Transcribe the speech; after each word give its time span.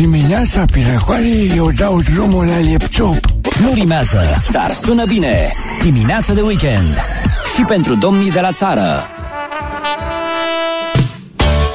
Dimineața 0.00 0.64
pe 0.72 0.78
răcoare 0.92 1.54
eu 1.56 1.70
dau 1.78 2.00
drumul 2.14 2.44
la 2.44 2.70
laptop. 2.72 3.18
Nu 3.60 3.72
rimează, 3.74 4.18
dar 4.52 4.72
sună 4.72 5.04
bine. 5.06 5.52
Dimineața 5.82 6.34
de 6.34 6.40
weekend. 6.40 6.96
Și 7.54 7.62
pentru 7.62 7.94
domnii 7.94 8.30
de 8.30 8.40
la 8.40 8.52
țară. 8.52 9.06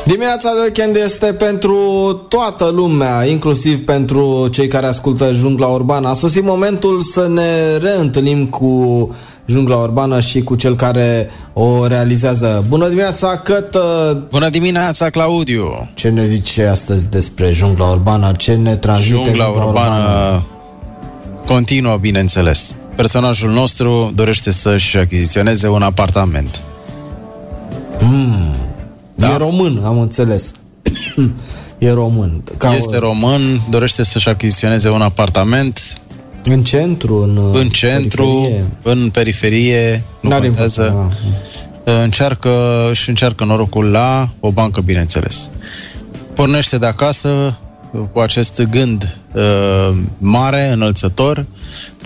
Dimineața 0.06 0.54
de 0.54 0.60
weekend 0.62 0.96
este 0.96 1.34
pentru 1.34 1.78
toată 2.30 2.72
lumea, 2.74 3.26
inclusiv 3.26 3.86
pentru 3.86 4.48
cei 4.52 4.68
care 4.68 4.86
ascultă 4.86 5.32
Jungla 5.34 5.68
Urbană. 5.68 6.08
A 6.08 6.14
sosit 6.14 6.44
momentul 6.44 7.02
să 7.02 7.28
ne 7.28 7.78
reîntâlnim 7.82 8.46
cu 8.46 9.10
Jungla 9.50 9.76
Urbană 9.76 10.20
și 10.20 10.42
cu 10.42 10.56
cel 10.56 10.76
care 10.76 11.30
o 11.54 11.88
realizează. 11.88 12.66
Bună 12.68 12.88
dimineața, 12.88 13.38
Căt! 13.38 13.76
Bună 14.30 14.50
dimineața, 14.50 15.10
Claudiu! 15.10 15.90
Ce 15.94 16.10
ne 16.10 16.28
zice 16.28 16.66
astăzi 16.66 17.06
despre 17.10 17.52
Jungla 17.52 17.86
Urbană? 17.86 18.32
Ce 18.38 18.54
ne 18.54 18.76
transmite 18.76 19.24
Jungla, 19.26 19.44
Jungla 19.44 19.64
Urbană? 19.64 19.90
urbană 19.90 20.44
continuă, 21.50 21.98
bineînțeles. 21.98 22.76
Personajul 22.96 23.52
nostru 23.52 24.12
dorește 24.16 24.52
să-și 24.52 24.98
achiziționeze 24.98 25.68
un 25.68 25.82
apartament. 25.82 26.62
Mm. 28.00 28.56
Da? 29.16 29.34
E 29.34 29.38
român, 29.38 29.82
am 29.86 30.00
înțeles. 30.00 30.52
e 31.78 31.92
român. 31.92 32.44
Ca 32.58 32.74
este 32.74 32.96
o... 32.96 33.00
român, 33.00 33.62
dorește 33.70 34.04
să-și 34.04 34.30
achiziționeze 34.30 34.90
un 34.90 35.02
apartament 35.02 36.02
în 36.52 36.64
centru, 36.64 37.16
în, 37.16 37.40
în 37.54 37.70
centru, 37.70 38.26
periferie. 38.26 38.66
în 38.84 39.10
periferie, 39.10 40.04
nu 40.22 40.30
N-are 40.30 40.46
contează. 40.46 41.10
Da. 41.84 42.02
Încearcă 42.04 42.52
și 42.94 43.10
încearcă 43.10 43.46
norocul 43.46 43.92
la 43.92 44.30
o 44.40 44.52
bancă, 44.52 44.82
bineînțeles. 44.82 45.50
Pornește 46.34 46.78
de 46.78 46.86
acasă 46.86 47.58
cu 48.12 48.20
acest 48.20 48.62
gând 48.62 49.18
uh, 49.34 49.98
mare, 50.18 50.72
înălțător, 50.72 51.46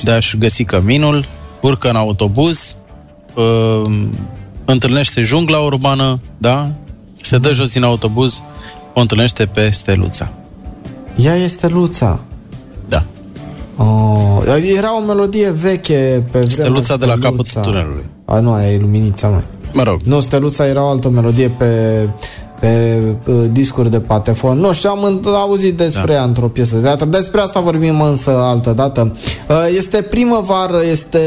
de 0.03 0.11
a-și 0.11 0.37
găsi 0.37 0.63
căminul, 0.63 1.27
urcă 1.61 1.89
în 1.89 1.95
autobuz, 1.95 2.75
uh, 3.33 3.91
întâlnește 4.65 5.21
jungla 5.21 5.57
urbană, 5.57 6.19
da? 6.37 6.69
Se 7.21 7.37
dă 7.37 7.53
jos 7.53 7.71
din 7.71 7.83
autobuz, 7.83 8.41
o 8.93 8.99
întâlnește 8.99 9.45
pe 9.45 9.69
Steluța. 9.69 10.31
Ea 11.15 11.35
este 11.35 11.67
Luța. 11.67 12.23
Da. 13.77 13.83
Oh, 13.83 14.41
era 14.77 14.97
o 14.97 15.05
melodie 15.05 15.49
veche 15.49 16.23
pe 16.31 16.39
vremea 16.39 16.49
Steluța 16.49 16.97
de 16.97 17.05
la 17.05 17.17
capătul 17.21 17.61
tunelului. 17.61 18.05
A, 18.25 18.39
nu, 18.39 18.51
aia 18.51 18.71
e 18.71 18.77
luminița, 18.77 19.27
mai. 19.27 19.43
Mă 19.73 19.83
rog. 19.83 19.99
Nu, 20.03 20.19
Steluța 20.19 20.67
era 20.67 20.83
o 20.83 20.87
altă 20.87 21.09
melodie 21.09 21.49
pe 21.49 22.09
pe 22.63 22.99
discuri 23.51 23.91
de 23.91 23.99
patefon. 23.99 24.57
Nu 24.57 24.73
știu, 24.73 24.89
am 24.89 25.21
auzit 25.33 25.77
despre 25.77 26.05
da. 26.05 26.13
ea 26.13 26.23
într-o 26.23 26.47
piesă 26.47 26.75
de 26.75 26.81
teatru. 26.81 27.07
Despre 27.07 27.41
asta 27.41 27.59
vorbim 27.59 28.01
însă 28.01 28.31
altă 28.31 28.71
dată. 28.71 29.11
Uh, 29.49 29.55
este 29.75 30.01
primăvară, 30.01 30.81
este 30.89 31.19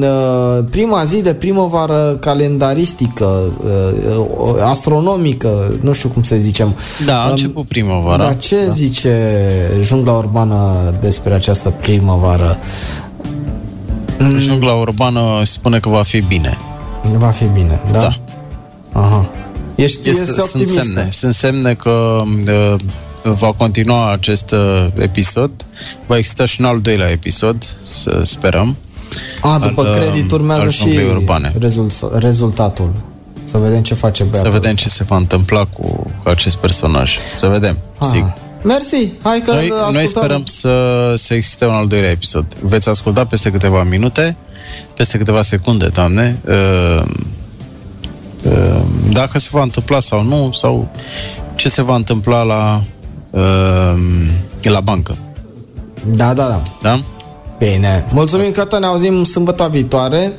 uh, 0.00 0.64
prima 0.70 1.04
zi 1.04 1.22
de 1.22 1.34
primăvară 1.34 2.16
calendaristică, 2.20 3.52
uh, 3.64 4.62
astronomică, 4.62 5.72
nu 5.80 5.92
știu 5.92 6.08
cum 6.08 6.22
să 6.22 6.36
zicem. 6.36 6.74
Da, 7.06 7.20
a 7.20 7.30
început 7.30 7.66
primăvara. 7.68 8.22
Dar 8.22 8.36
ce 8.36 8.66
da. 8.66 8.72
zice 8.72 9.16
jungla 9.80 10.12
urbană 10.12 10.56
despre 11.00 11.34
această 11.34 11.70
primăvară? 11.80 12.58
Jungla 14.38 14.72
urbană 14.72 15.20
spune 15.44 15.78
că 15.78 15.88
va 15.88 16.02
fi 16.02 16.20
bine. 16.20 16.58
Va 17.18 17.28
fi 17.28 17.44
bine, 17.44 17.80
da? 17.92 17.98
Da. 17.98 18.12
Aha. 18.92 19.30
Ești, 19.84 20.08
este, 20.08 20.20
este 20.20 20.40
Sunt 20.46 20.68
semne, 20.68 21.08
sunt 21.10 21.34
semne 21.34 21.74
că 21.74 22.22
uh, 22.46 22.74
va 23.22 23.52
continua 23.52 24.12
acest 24.12 24.50
uh, 24.50 24.86
episod. 24.98 25.50
Va 26.06 26.16
exista 26.16 26.46
și 26.46 26.60
un 26.60 26.66
al 26.66 26.80
doilea 26.80 27.10
episod, 27.10 27.76
să 27.82 28.22
sperăm. 28.24 28.76
A, 29.40 29.58
după 29.58 29.86
al, 29.86 29.94
credit 29.94 30.30
urmează 30.30 30.70
și 30.70 30.98
urbane. 31.10 31.54
Rezult, 31.58 31.92
rezultatul. 32.12 32.92
Să 33.44 33.58
vedem 33.58 33.82
ce 33.82 33.94
face 33.94 34.22
băiatul 34.22 34.52
Să 34.52 34.58
vedem 34.58 34.76
ce 34.76 34.88
se 34.88 35.04
va 35.04 35.16
întâmpla 35.16 35.64
cu, 35.64 36.10
cu 36.22 36.28
acest 36.28 36.56
personaj. 36.56 37.16
Să 37.34 37.46
vedem, 37.46 37.78
ah. 37.98 38.08
sigur. 38.12 38.34
Mersi, 38.62 39.12
hai 39.22 39.40
că 39.40 39.52
noi, 39.52 39.72
noi 39.92 40.06
sperăm 40.06 40.44
să, 40.44 41.14
să 41.16 41.34
existe 41.34 41.66
un 41.66 41.74
al 41.74 41.86
doilea 41.86 42.10
episod. 42.10 42.44
Veți 42.60 42.88
asculta 42.88 43.24
peste 43.24 43.50
câteva 43.50 43.82
minute, 43.82 44.36
peste 44.94 45.18
câteva 45.18 45.42
secunde, 45.42 45.86
doamne, 45.86 46.38
uh, 46.48 46.54
Ehm, 46.54 47.36
dacă 49.12 49.38
se 49.38 49.48
va 49.50 49.62
întâmpla 49.62 50.00
sau 50.00 50.22
nu, 50.22 50.50
sau 50.52 50.88
ce 51.54 51.68
se 51.68 51.82
va 51.82 51.94
întâmpla 51.94 52.42
la, 52.42 52.82
ehm, 53.30 54.30
la 54.62 54.80
bancă. 54.80 55.16
Da, 56.06 56.34
da, 56.34 56.46
da. 56.48 56.62
Da? 56.82 57.00
Bine. 57.58 58.06
Mulțumim 58.10 58.50
că 58.50 58.78
ne 58.78 58.86
auzim 58.86 59.24
sâmbătă 59.24 59.68
viitoare. 59.70 60.32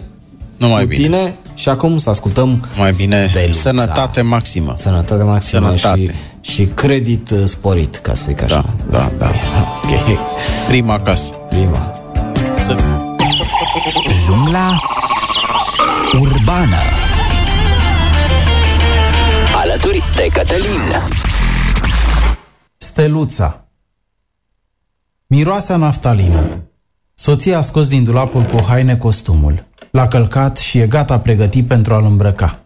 Numai 0.58 0.86
bine. 0.86 1.04
Tine 1.04 1.38
și 1.54 1.70
acum 1.70 1.98
să 1.98 2.10
ascultăm 2.10 2.68
Mai 2.78 2.92
bine. 2.92 3.28
Steluța. 3.30 3.60
Sănătate 3.60 4.22
maximă. 4.22 4.74
Sănătate 4.76 5.24
maximă 5.24 5.68
Sănătate. 5.68 6.16
Și, 6.42 6.54
și 6.54 6.66
credit 6.66 7.30
uh, 7.30 7.38
sporit, 7.46 7.96
ca 7.96 8.16
să 8.16 8.24
zic 8.28 8.44
așa. 8.44 8.66
Da, 8.90 8.98
da, 9.00 9.12
da. 9.18 9.32
Okay. 9.84 10.20
Prima 10.68 11.00
casă. 11.00 11.34
Prima. 11.50 11.92
Să... 12.60 12.76
Jungla 14.26 14.82
urbană 16.20 16.78
alături 19.90 20.16
de 20.16 20.28
Cătălin. 20.34 20.82
Steluța 22.78 23.68
Miroasa 25.28 25.78
naftalină. 25.78 26.64
Soția 27.14 27.58
a 27.58 27.62
scos 27.62 27.88
din 27.88 28.04
dulapul 28.04 28.44
cu 28.44 28.64
haine 28.68 28.98
costumul. 28.98 29.66
L-a 29.92 30.08
călcat 30.08 30.58
și 30.58 30.78
e 30.78 30.88
gata 30.88 31.20
pregătit 31.20 31.68
pentru 31.68 31.94
a-l 31.94 32.06
îmbrăca. 32.06 32.60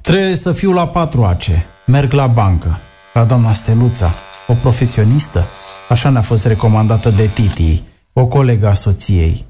Trebuie 0.00 0.34
să 0.34 0.52
fiu 0.52 0.72
la 0.72 0.88
patru 0.88 1.24
ace. 1.24 1.66
Merg 1.86 2.12
la 2.12 2.26
bancă. 2.26 2.78
La 3.14 3.24
doamna 3.24 3.52
Steluța, 3.52 4.14
o 4.46 4.52
profesionistă. 4.54 5.46
Așa 5.88 6.08
ne-a 6.08 6.22
fost 6.22 6.46
recomandată 6.46 7.10
de 7.10 7.26
Titi, 7.26 7.82
o 8.12 8.26
colegă 8.26 8.68
a 8.68 8.74
soției. 8.74 9.44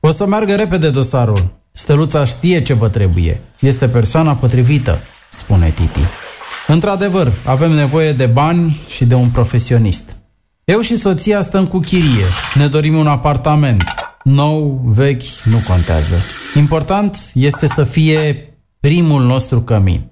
O 0.00 0.10
să 0.10 0.26
meargă 0.26 0.54
repede 0.54 0.90
dosarul. 0.90 1.54
Steluța 1.72 2.24
știe 2.24 2.62
ce 2.62 2.72
vă 2.74 2.88
trebuie. 2.88 3.40
Este 3.60 3.88
persoana 3.88 4.34
potrivită 4.34 4.98
spune 5.28 5.70
Titi. 5.70 6.23
Într-adevăr, 6.66 7.32
avem 7.44 7.72
nevoie 7.72 8.12
de 8.12 8.26
bani 8.26 8.80
și 8.88 9.04
de 9.04 9.14
un 9.14 9.30
profesionist. 9.30 10.16
Eu 10.64 10.80
și 10.80 10.96
soția 10.96 11.42
stăm 11.42 11.66
cu 11.66 11.78
chirie. 11.78 12.24
Ne 12.54 12.66
dorim 12.66 12.96
un 12.96 13.06
apartament. 13.06 13.82
Nou, 14.22 14.80
vechi, 14.84 15.22
nu 15.44 15.58
contează. 15.68 16.14
Important 16.56 17.30
este 17.34 17.66
să 17.66 17.84
fie 17.84 18.48
primul 18.80 19.22
nostru 19.22 19.62
cămin. 19.62 20.10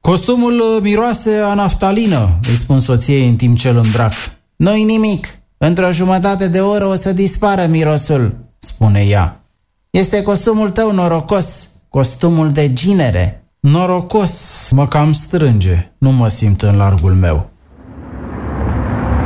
Costumul 0.00 0.78
miroase 0.82 1.34
a 1.44 1.54
naftalină, 1.54 2.38
îi 2.48 2.56
spun 2.56 2.80
soției 2.80 3.28
în 3.28 3.36
timp 3.36 3.58
ce 3.58 3.68
îl 3.68 3.76
îmbrac. 3.76 4.12
Nu-i 4.56 4.84
nimic. 4.84 5.38
Într-o 5.58 5.92
jumătate 5.92 6.48
de 6.48 6.60
oră 6.60 6.86
o 6.86 6.94
să 6.94 7.12
dispară 7.12 7.66
mirosul, 7.66 8.36
spune 8.58 9.00
ea. 9.00 9.44
Este 9.90 10.22
costumul 10.22 10.70
tău 10.70 10.92
norocos, 10.92 11.68
costumul 11.88 12.50
de 12.50 12.72
ginere. 12.72 13.47
Norocos, 13.60 14.68
mă 14.74 14.86
cam 14.88 15.12
strânge, 15.12 15.92
nu 15.98 16.10
mă 16.10 16.28
simt 16.28 16.62
în 16.62 16.76
largul 16.76 17.12
meu. 17.12 17.50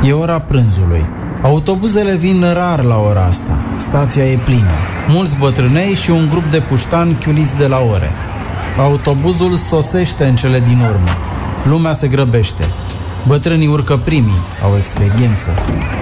E 0.07 0.11
ora 0.11 0.39
prânzului. 0.39 1.05
Autobuzele 1.43 2.15
vin 2.15 2.45
rar 2.53 2.83
la 2.83 2.97
ora 2.97 3.23
asta. 3.23 3.59
Stația 3.77 4.25
e 4.25 4.37
plină. 4.37 4.77
Mulți 5.07 5.37
bătrânei 5.37 5.95
și 5.95 6.09
un 6.09 6.27
grup 6.29 6.51
de 6.51 6.59
puștani 6.59 7.13
chiuliți 7.13 7.57
de 7.57 7.67
la 7.67 7.79
ore. 7.79 8.11
Autobuzul 8.77 9.55
sosește 9.55 10.25
în 10.25 10.35
cele 10.35 10.59
din 10.59 10.79
urmă. 10.79 11.09
Lumea 11.63 11.93
se 11.93 12.07
grăbește. 12.07 12.63
Bătrânii 13.27 13.67
urcă 13.67 13.97
primii, 13.97 14.41
au 14.63 14.77
experiență. 14.77 15.49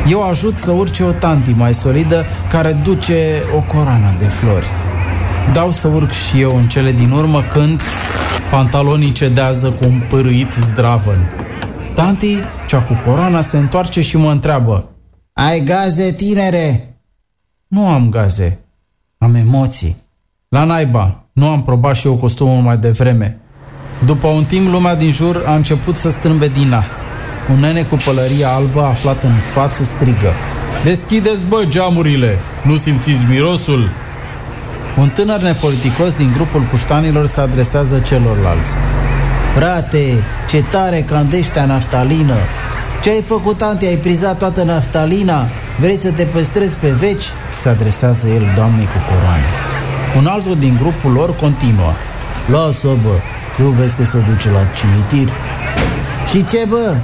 Eu 0.08 0.30
ajut 0.30 0.60
să 0.60 0.72
urce 0.72 1.04
o 1.04 1.12
tanti 1.12 1.52
mai 1.52 1.74
solidă 1.74 2.26
care 2.50 2.72
duce 2.72 3.16
o 3.56 3.60
coroană 3.60 4.16
de 4.18 4.26
flori. 4.26 4.81
Dau 5.54 5.72
să 5.72 5.88
urc 5.88 6.12
și 6.12 6.42
eu 6.42 6.56
în 6.58 6.68
cele 6.68 6.92
din 6.92 7.12
urmă 7.12 7.44
când 7.44 7.82
pantalonii 8.52 9.12
cedează 9.12 9.72
cu 9.72 9.88
un 9.88 10.02
pârâit 10.10 10.52
zdravăn. 10.52 11.32
Tanti, 11.96 12.36
cea 12.68 12.82
cu 12.82 12.94
coroana, 13.06 13.42
se 13.42 13.58
întoarce 13.58 14.02
și 14.02 14.18
mă 14.18 14.32
întreabă 14.32 14.90
Ai 15.34 15.64
gaze, 15.64 16.12
tinere? 16.12 16.96
Nu 17.68 17.88
am 17.88 18.10
gaze. 18.10 18.66
Am 19.18 19.36
emoții. 19.36 19.96
La 20.50 20.64
naiba, 20.64 21.26
nu 21.34 21.48
am 21.48 21.64
probat 21.64 21.96
și 21.96 22.08
eu 22.08 22.16
costumul 22.16 22.62
mai 22.62 22.78
devreme. 22.78 23.40
După 24.06 24.28
un 24.28 24.46
timp, 24.46 24.72
lumea 24.72 24.96
din 24.96 25.12
jur 25.12 25.44
a 25.46 25.56
început 25.56 25.98
să 25.98 26.10
strâmbe 26.10 26.48
din 26.48 26.68
nas. 26.68 27.04
Un 27.52 27.60
nene 27.60 27.84
cu 27.84 27.96
pălăria 28.06 28.50
albă 28.50 28.82
aflat 28.82 29.24
în 29.24 29.40
față 29.40 29.84
strigă. 29.84 30.34
Deschideți, 30.84 31.46
bă, 31.46 31.64
geamurile! 31.68 32.38
Nu 32.66 32.76
simțiți 32.76 33.26
mirosul? 33.30 33.90
Un 34.98 35.10
tânăr 35.10 35.42
nepoliticos 35.42 36.14
din 36.16 36.32
grupul 36.34 36.62
puștanilor 36.62 37.26
se 37.26 37.42
adresează 37.42 38.00
celorlalți. 38.00 38.74
Frate, 39.56 40.24
ce 40.48 40.64
tare 40.64 41.02
candeștea 41.02 41.66
naftalină! 41.66 42.38
Ce 43.02 43.10
ai 43.10 43.24
făcut, 43.28 43.62
ante? 43.62 43.86
Ai 43.86 43.98
prizat 43.98 44.38
toată 44.38 44.64
naftalina? 44.64 45.50
Vrei 45.80 45.96
să 45.96 46.12
te 46.12 46.24
păstrezi 46.24 46.78
pe 46.78 46.90
veci? 46.90 47.26
Se 47.56 47.70
adresează 47.70 48.28
el 48.28 48.52
doamnei 48.56 48.86
cu 48.86 49.00
coroană. 49.10 49.46
Un 50.18 50.26
altul 50.26 50.58
din 50.60 50.78
grupul 50.82 51.12
lor 51.12 51.36
continuă. 51.36 51.94
Lasă, 52.46 52.88
bă, 53.04 53.16
nu 53.58 53.70
vezi 53.70 53.96
că 53.96 54.04
se 54.04 54.18
duce 54.30 54.50
la 54.50 54.64
cimitir? 54.66 55.30
Și 56.30 56.44
ce, 56.44 56.66
bă? 56.70 56.98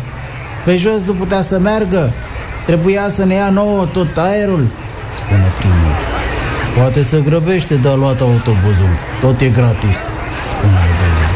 Pe 0.65 0.75
jos 0.75 1.05
nu 1.05 1.13
putea 1.13 1.41
să 1.41 1.59
meargă? 1.59 2.13
Trebuia 2.65 3.09
să 3.09 3.25
ne 3.25 3.33
ia 3.33 3.49
nouă 3.49 3.85
tot 3.85 4.17
aerul? 4.17 4.67
Spune 5.07 5.51
primul. 5.57 6.16
Poate 6.75 7.03
să 7.03 7.19
grăbește 7.19 7.75
de 7.75 7.87
a 7.87 7.95
luat 7.95 8.21
autobuzul. 8.21 8.89
Tot 9.21 9.41
e 9.41 9.49
gratis, 9.49 9.97
spune 10.43 10.77
al 10.77 10.89
doilea. 10.99 11.29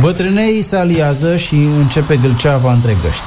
Bătrânei 0.00 0.62
se 0.62 0.76
aliază 0.76 1.36
și 1.36 1.54
începe 1.54 2.16
gâlceava 2.16 2.72
între 2.72 2.96
găști. 3.02 3.24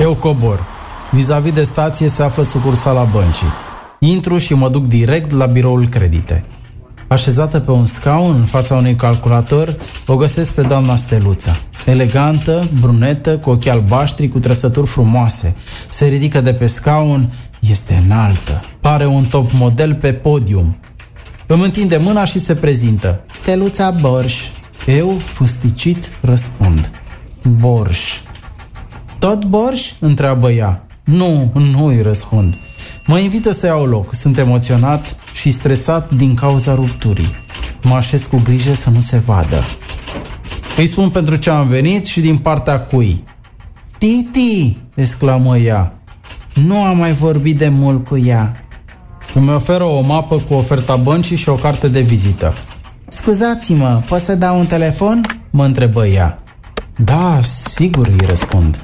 Eu 0.00 0.14
cobor. 0.14 0.66
Vis-a-vis 1.10 1.52
de 1.52 1.62
stație 1.62 2.08
se 2.08 2.22
află 2.22 2.42
sucursala 2.42 3.02
băncii. 3.02 3.52
Intru 3.98 4.38
și 4.38 4.54
mă 4.54 4.68
duc 4.68 4.86
direct 4.86 5.30
la 5.30 5.46
biroul 5.46 5.88
credite. 5.88 6.44
Așezată 7.06 7.60
pe 7.60 7.70
un 7.70 7.86
scaun 7.86 8.34
în 8.38 8.44
fața 8.44 8.74
unui 8.74 8.94
calculator, 8.94 9.76
o 10.06 10.16
găsesc 10.16 10.54
pe 10.54 10.62
doamna 10.62 10.96
Steluța. 10.96 11.56
Elegantă, 11.86 12.68
brunetă, 12.80 13.38
cu 13.38 13.50
ochi 13.50 13.66
albaștri, 13.66 14.28
cu 14.28 14.38
trăsături 14.38 14.86
frumoase. 14.86 15.56
Se 15.88 16.06
ridică 16.06 16.40
de 16.40 16.52
pe 16.52 16.66
scaun, 16.66 17.32
este 17.70 18.02
înaltă. 18.04 18.60
Pare 18.80 19.06
un 19.06 19.24
top 19.24 19.50
model 19.52 19.94
pe 19.94 20.12
podium. 20.12 20.76
Îmi 21.46 21.64
întinde 21.64 21.96
mâna 21.96 22.24
și 22.24 22.38
se 22.38 22.54
prezintă. 22.54 23.24
Steluța 23.30 23.90
Borș. 23.90 24.34
Eu, 24.86 25.18
fusticit, 25.32 26.18
răspund. 26.20 26.90
Borș. 27.42 28.20
Tot 29.18 29.44
Borș? 29.44 29.92
întreabă 29.98 30.50
ea. 30.50 30.86
Nu, 31.04 31.52
nu 31.54 31.86
îi 31.86 32.02
răspund. 32.02 32.54
Mă 33.06 33.18
invită 33.18 33.52
să 33.52 33.66
iau 33.66 33.86
loc. 33.86 34.14
Sunt 34.14 34.38
emoționat 34.38 35.16
și 35.32 35.50
stresat 35.50 36.12
din 36.12 36.34
cauza 36.34 36.74
rupturii. 36.74 37.34
Mă 37.82 37.94
așez 37.94 38.24
cu 38.26 38.40
grijă 38.44 38.74
să 38.74 38.90
nu 38.90 39.00
se 39.00 39.18
vadă. 39.18 39.64
Îi 40.76 40.86
spun 40.86 41.10
pentru 41.10 41.36
ce 41.36 41.50
am 41.50 41.66
venit 41.66 42.06
și 42.06 42.20
din 42.20 42.38
partea 42.38 42.80
cui. 42.80 43.24
Titi! 43.98 44.76
exclamă 44.94 45.58
ea. 45.58 46.01
Nu 46.54 46.82
am 46.82 46.96
mai 46.96 47.12
vorbit 47.12 47.58
de 47.58 47.68
mult 47.68 48.06
cu 48.06 48.18
ea. 48.18 48.64
Îmi 49.34 49.52
oferă 49.52 49.84
o 49.84 50.00
mapă 50.00 50.42
cu 50.48 50.54
oferta 50.54 50.96
băncii 50.96 51.36
și 51.36 51.48
o 51.48 51.54
carte 51.54 51.88
de 51.88 52.00
vizită. 52.00 52.54
Scuzați-mă, 53.08 54.02
pot 54.06 54.18
să 54.18 54.34
dau 54.34 54.58
un 54.58 54.66
telefon? 54.66 55.20
Mă 55.50 55.64
întrebă 55.64 56.06
ea. 56.06 56.42
Da, 56.96 57.40
sigur, 57.42 58.06
îi 58.06 58.26
răspund. 58.28 58.80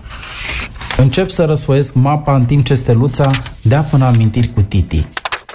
Încep 0.97 1.31
să 1.31 1.44
răsfoiesc 1.44 1.94
mapa 1.94 2.35
în 2.35 2.44
timp 2.44 2.65
ce 2.65 2.75
steluța 2.75 3.31
dea 3.62 3.82
până 3.82 4.05
amintiri 4.05 4.53
cu 4.53 4.61
Titi. 4.62 5.06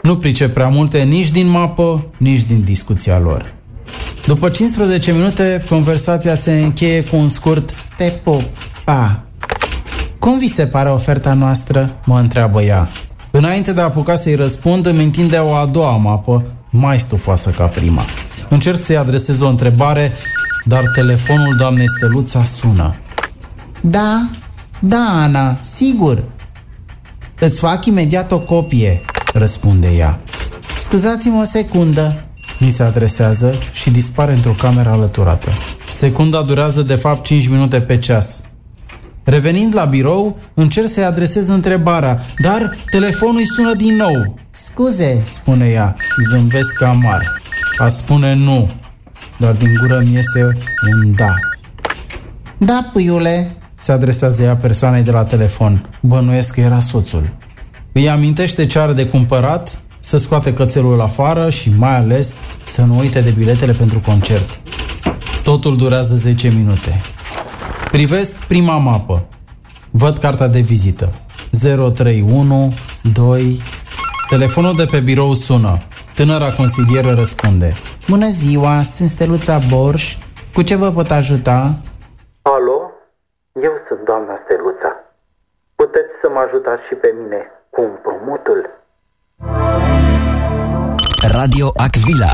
Nu 0.02 0.18
pricep 0.18 0.54
prea 0.54 0.68
multe 0.68 1.04
nici 1.04 1.32
din 1.32 1.48
mapă, 1.48 2.06
nici 2.18 2.44
din 2.44 2.64
discuția 2.64 3.20
lor. 3.20 3.54
După 4.26 4.50
15 4.50 5.12
minute, 5.12 5.64
conversația 5.70 6.36
se 6.36 6.52
încheie 6.52 7.04
cu 7.04 7.16
un 7.16 7.28
scurt 7.28 7.74
Te 7.98 8.10
pup, 8.24 8.44
pa. 8.84 9.24
Cum 10.24 10.38
vi 10.38 10.48
se 10.48 10.68
pare 10.68 10.90
oferta 10.90 11.34
noastră? 11.34 11.96
Mă 12.06 12.20
întreabă 12.20 12.62
ea. 12.62 12.90
Înainte 13.32 13.74
de 13.74 13.82
a 13.82 13.84
apuca 13.84 14.16
să-i 14.16 14.36
răspund, 14.36 14.86
îmi 14.86 15.04
întinde 15.04 15.38
o 15.38 15.54
a 15.54 15.66
doua 15.66 15.98
mapă, 15.98 16.44
mai 16.70 17.00
stufoasă 17.00 17.50
ca 17.50 17.68
prima. 17.68 18.06
Încerc 18.50 18.80
să-i 18.80 18.98
adresez 18.98 19.42
o 19.42 19.48
întrebare, 19.48 20.12
dar 20.66 20.84
telefonul 20.96 21.56
doamnei 21.56 21.90
Steluța 21.90 22.44
sună. 22.44 22.96
Da, 23.82 24.30
da, 24.82 25.22
Ana, 25.24 25.58
sigur. 25.62 26.24
Îți 27.40 27.60
fac 27.60 27.86
imediat 27.86 28.32
o 28.32 28.40
copie, 28.40 29.02
răspunde 29.34 29.88
ea. 29.88 30.20
Scuzați-mă 30.80 31.40
o 31.42 31.46
secundă, 31.46 32.26
mi 32.60 32.70
se 32.70 32.84
adresează 32.84 33.56
și 33.72 33.90
dispare 33.90 34.34
într-o 34.34 34.56
cameră 34.60 34.90
alăturată. 34.90 35.50
Secunda 35.90 36.42
durează 36.42 36.82
de 36.82 36.96
fapt 36.96 37.24
5 37.24 37.48
minute 37.48 37.82
pe 37.82 37.98
ceas. 37.98 38.42
Revenind 39.24 39.76
la 39.76 39.86
birou, 39.86 40.38
încerc 40.54 40.88
să-i 40.88 41.04
adresez 41.04 41.48
întrebarea, 41.48 42.22
dar 42.42 42.78
telefonul 42.90 43.38
îi 43.38 43.46
sună 43.46 43.74
din 43.74 43.96
nou. 43.96 44.36
Scuze, 44.52 45.22
spune 45.24 45.70
ea, 45.70 45.96
zâmbesc 46.30 46.82
amar. 46.82 47.42
A 47.78 47.88
spune 47.88 48.34
nu, 48.34 48.72
dar 49.38 49.56
din 49.56 49.78
gură 49.80 50.02
mi 50.06 50.14
iese 50.14 50.58
un 50.92 51.16
da. 51.16 51.34
Da, 52.58 52.90
puiule, 52.94 53.56
se 53.76 53.92
adresează 53.92 54.44
ea 54.44 54.56
persoanei 54.56 55.04
de 55.04 55.12
la 55.12 55.24
telefon. 55.24 55.90
Bănuiesc 56.02 56.54
că 56.54 56.60
era 56.60 56.80
soțul. 56.80 57.34
Îi 57.92 58.10
amintește 58.10 58.66
ce 58.66 58.80
are 58.80 58.94
de 58.94 59.06
cumpărat, 59.06 59.82
să 60.00 60.18
scoate 60.18 60.54
cățelul 60.54 61.02
afară 61.02 61.50
și 61.50 61.72
mai 61.78 61.96
ales 61.98 62.40
să 62.64 62.82
nu 62.82 62.98
uite 62.98 63.22
de 63.22 63.32
biletele 63.32 63.72
pentru 63.72 64.00
concert. 64.00 64.62
Totul 65.44 65.78
durează 65.78 66.16
10 66.16 66.48
minute. 66.48 67.02
Privesc 67.98 68.46
prima 68.48 68.78
mapă. 68.78 69.26
Văd 69.92 70.18
cartea 70.18 70.48
de 70.48 70.60
vizită. 70.60 71.10
031 71.94 72.74
2 73.14 73.62
Telefonul 74.30 74.76
de 74.76 74.86
pe 74.92 75.00
birou 75.00 75.34
sună. 75.34 75.84
Tânăra 76.16 76.52
consilieră 76.52 77.12
răspunde. 77.14 77.74
Bună 78.10 78.26
ziua, 78.26 78.82
sunt 78.82 79.10
Steluța 79.10 79.60
Borș. 79.70 80.18
Cu 80.54 80.62
ce 80.62 80.76
vă 80.76 80.92
pot 80.92 81.12
ajuta? 81.12 81.80
Alo? 82.42 82.92
Eu 83.54 83.74
sunt 83.88 84.00
doamna 84.06 84.36
Steluța. 84.44 84.92
Puteți 85.76 86.14
să 86.22 86.28
mă 86.34 86.40
ajutați 86.48 86.84
și 86.88 86.94
pe 86.94 87.10
mine 87.22 87.40
cu 87.70 87.82
împrumutul? 87.82 88.62
Radio 91.38 91.72
Aquila. 91.76 92.32